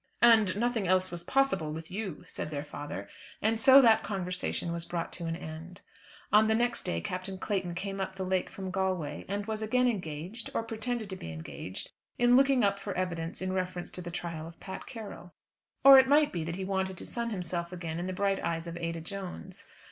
"And 0.23 0.57
nothing 0.57 0.87
else 0.87 1.11
was 1.11 1.21
possible 1.21 1.71
with 1.71 1.91
you," 1.91 2.23
said 2.27 2.49
their 2.49 2.63
father. 2.63 3.07
And 3.39 3.61
so 3.61 3.83
that 3.83 4.01
conversation 4.01 4.71
was 4.73 4.83
brought 4.83 5.13
to 5.13 5.27
an 5.27 5.35
end. 5.35 5.81
On 6.33 6.47
the 6.47 6.55
next 6.55 6.81
day 6.85 7.01
Captain 7.01 7.37
Clayton 7.37 7.75
came 7.75 8.01
up 8.01 8.15
the 8.15 8.23
lake 8.25 8.49
from 8.49 8.71
Galway, 8.71 9.25
and 9.27 9.45
was 9.45 9.61
again 9.61 9.87
engaged, 9.87 10.49
or 10.55 10.63
pretended 10.63 11.07
to 11.11 11.15
be 11.15 11.31
engaged, 11.31 11.91
in 12.17 12.35
looking 12.35 12.63
up 12.63 12.79
for 12.79 12.95
evidence 12.95 13.43
in 13.43 13.53
reference 13.53 13.91
to 13.91 14.01
the 14.01 14.09
trial 14.09 14.47
of 14.47 14.59
Pat 14.59 14.87
Carroll. 14.87 15.33
Or 15.83 15.99
it 15.99 16.07
might 16.07 16.31
be 16.31 16.43
that 16.45 16.55
he 16.55 16.65
wanted 16.65 16.97
to 16.97 17.05
sun 17.05 17.29
himself 17.29 17.71
again 17.71 17.99
in 17.99 18.07
the 18.07 18.11
bright 18.13 18.39
eyes 18.43 18.65
of 18.65 18.77
Ada 18.77 19.01
Jones. 19.01 19.65